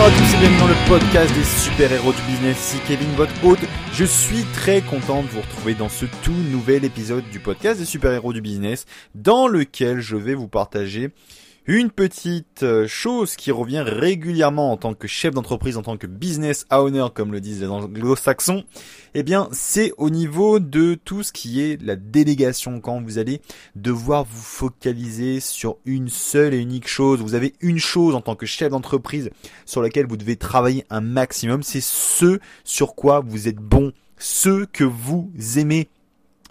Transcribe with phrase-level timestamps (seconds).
[0.00, 2.58] Bonjour à tous et bienvenue dans le podcast des super-héros du business.
[2.58, 3.58] Ici Kevin, votre hôte.
[3.92, 7.84] Je suis très content de vous retrouver dans ce tout nouvel épisode du podcast des
[7.84, 11.10] super-héros du business dans lequel je vais vous partager
[11.70, 16.08] une petite euh, chose qui revient régulièrement en tant que chef d'entreprise, en tant que
[16.08, 18.64] business owner, comme le disent les anglo-saxons,
[19.14, 22.80] eh bien, c'est au niveau de tout ce qui est la délégation.
[22.80, 23.40] Quand vous allez
[23.76, 28.34] devoir vous focaliser sur une seule et unique chose, vous avez une chose en tant
[28.34, 29.30] que chef d'entreprise
[29.64, 34.64] sur laquelle vous devez travailler un maximum, c'est ce sur quoi vous êtes bon, ce
[34.64, 35.88] que vous aimez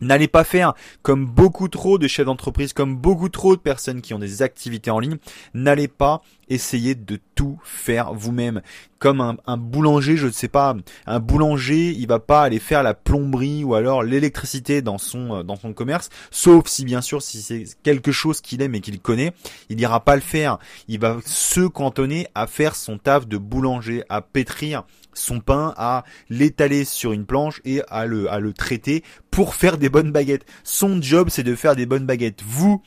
[0.01, 4.13] N'allez pas faire comme beaucoup trop de chefs d'entreprise, comme beaucoup trop de personnes qui
[4.13, 5.17] ont des activités en ligne.
[5.53, 8.61] N'allez pas essayer de tout faire vous-même.
[8.97, 12.93] Comme un, boulanger, je ne sais pas, un boulanger, il va pas aller faire la
[12.93, 17.41] plomberie ou alors l'électricité dans son euh, dans son commerce, sauf si bien sûr si
[17.41, 19.31] c'est quelque chose qu'il aime et qu'il connaît,
[19.69, 20.57] il ira pas le faire.
[20.89, 26.03] Il va se cantonner à faire son taf de boulanger, à pétrir son pain, à
[26.29, 30.45] l'étaler sur une planche et à le à le traiter pour faire des bonnes baguettes.
[30.65, 32.41] Son job, c'est de faire des bonnes baguettes.
[32.45, 32.81] Vous,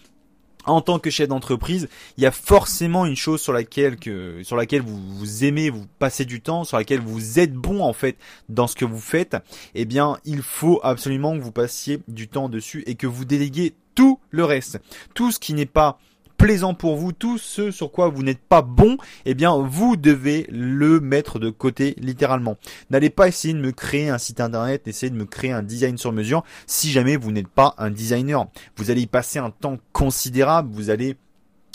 [0.65, 4.57] en tant que chef d'entreprise, il y a forcément une chose sur laquelle que, sur
[4.57, 8.17] laquelle vous, aimez, vous passez du temps, sur laquelle vous êtes bon en fait
[8.49, 9.37] dans ce que vous faites.
[9.75, 13.75] Eh bien, il faut absolument que vous passiez du temps dessus et que vous déléguiez
[13.95, 14.81] tout le reste.
[15.15, 15.99] Tout ce qui n'est pas
[16.43, 20.45] plaisant pour vous, tout ce sur quoi vous n'êtes pas bon, eh bien vous devez
[20.51, 22.57] le mettre de côté littéralement.
[22.91, 25.97] N'allez pas essayer de me créer un site internet, essayer de me créer un design
[25.99, 28.49] sur mesure si jamais vous n'êtes pas un designer.
[28.75, 31.17] Vous allez y passer un temps considérable, vous allez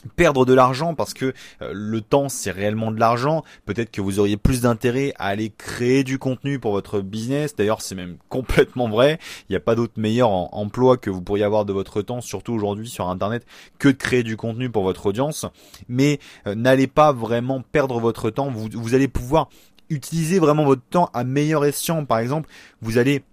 [0.07, 3.43] perdre de l'argent parce que euh, le temps c'est réellement de l'argent.
[3.65, 7.55] Peut-être que vous auriez plus d'intérêt à aller créer du contenu pour votre business.
[7.55, 9.19] D'ailleurs, c'est même complètement vrai.
[9.49, 12.53] Il n'y a pas d'autre meilleur emploi que vous pourriez avoir de votre temps, surtout
[12.53, 13.45] aujourd'hui sur Internet,
[13.79, 15.45] que de créer du contenu pour votre audience.
[15.87, 18.49] Mais euh, n'allez pas vraiment perdre votre temps.
[18.49, 19.49] Vous, vous allez pouvoir
[19.89, 22.05] utiliser vraiment votre temps à meilleur escient.
[22.05, 22.49] Par exemple,
[22.81, 23.23] vous allez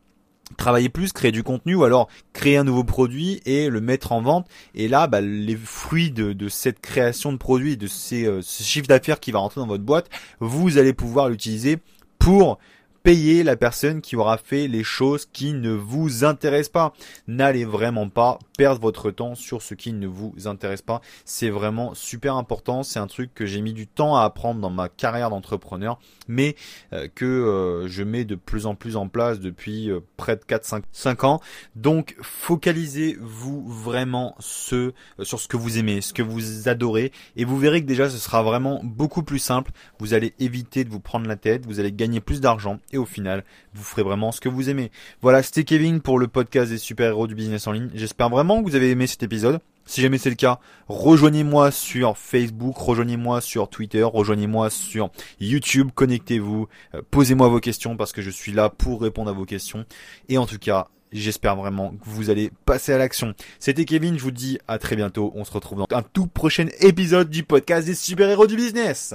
[0.57, 4.21] travailler plus, créer du contenu ou alors créer un nouveau produit et le mettre en
[4.21, 4.47] vente.
[4.75, 8.87] Et là, bah, les fruits de, cette création de produit, de ces, euh, ce chiffre
[8.87, 10.09] d'affaires qui va rentrer dans votre boîte,
[10.41, 11.79] vous allez pouvoir l'utiliser
[12.19, 12.59] pour
[13.05, 16.95] payer la personne qui aura fait les choses qui ne vous intéressent pas.
[17.29, 21.03] N'allez vraiment pas perdre votre temps sur ce qui ne vous intéresse pas.
[21.27, 22.83] C'est vraiment super important.
[22.83, 25.99] C'est un truc que j'ai mis du temps à apprendre dans ma carrière d'entrepreneur,
[26.29, 26.57] mais
[26.95, 30.43] euh, que euh, je mets de plus en plus en place depuis euh, près de
[30.43, 31.41] 4 5, 5 ans.
[31.77, 37.59] Donc focalisez-vous vraiment ce, sur ce que vous aimez, ce que vous adorez et vous
[37.59, 39.73] verrez que déjà ce sera vraiment beaucoup plus simple.
[39.99, 43.05] Vous allez éviter de vous prendre la tête, vous allez gagner plus d'argent et au
[43.05, 43.45] final,
[43.75, 44.91] vous ferez vraiment ce que vous aimez.
[45.21, 47.91] Voilà, c'était Kevin pour le podcast des super-héros du business en ligne.
[47.95, 49.61] J'espère vraiment que vous avez aimé cet épisode.
[49.85, 55.11] Si jamais c'est le cas, rejoignez-moi sur Facebook, rejoignez-moi sur Twitter, rejoignez-moi sur
[55.41, 59.45] YouTube, connectez-vous, euh, posez-moi vos questions parce que je suis là pour répondre à vos
[59.45, 59.85] questions.
[60.31, 63.35] Et en tout cas, j'espère vraiment que vous allez passer à l'action.
[63.59, 65.33] C'était Kevin, je vous dis à très bientôt.
[65.35, 69.15] On se retrouve dans un tout prochain épisode du podcast des super-héros du business.